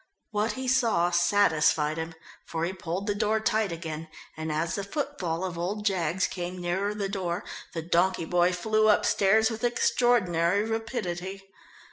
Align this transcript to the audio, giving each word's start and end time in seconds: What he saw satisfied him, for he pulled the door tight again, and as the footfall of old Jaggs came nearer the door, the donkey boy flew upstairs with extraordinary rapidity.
What 0.31 0.53
he 0.53 0.67
saw 0.67 1.11
satisfied 1.11 1.97
him, 1.99 2.15
for 2.43 2.65
he 2.65 2.73
pulled 2.73 3.05
the 3.05 3.13
door 3.13 3.39
tight 3.39 3.71
again, 3.71 4.07
and 4.35 4.51
as 4.51 4.73
the 4.73 4.83
footfall 4.83 5.45
of 5.45 5.59
old 5.59 5.85
Jaggs 5.85 6.25
came 6.25 6.59
nearer 6.59 6.95
the 6.95 7.07
door, 7.07 7.43
the 7.73 7.83
donkey 7.83 8.25
boy 8.25 8.51
flew 8.51 8.89
upstairs 8.89 9.51
with 9.51 9.63
extraordinary 9.63 10.63
rapidity. 10.63 11.43